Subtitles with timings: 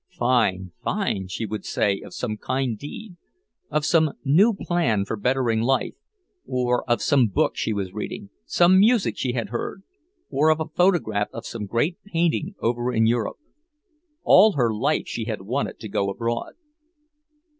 [0.17, 3.17] "Fine, fine!" she would say of some kind deed,
[3.69, 5.93] of some new plan for bettering life,
[6.47, 9.83] or of some book she was reading, some music she had heard,
[10.31, 13.37] or of a photograph of some great painting over in Europe.
[14.23, 16.53] All her life she had wanted to go abroad.